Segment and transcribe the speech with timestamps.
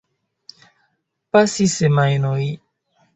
[1.35, 2.41] Pasis semajnoj.